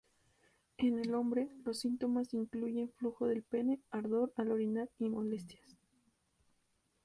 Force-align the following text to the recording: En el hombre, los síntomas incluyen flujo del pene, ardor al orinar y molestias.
En 0.79 0.97
el 0.97 1.13
hombre, 1.13 1.51
los 1.63 1.81
síntomas 1.81 2.33
incluyen 2.33 2.89
flujo 2.91 3.27
del 3.27 3.43
pene, 3.43 3.79
ardor 3.91 4.33
al 4.35 4.49
orinar 4.51 4.89
y 4.97 5.07
molestias. 5.09 5.77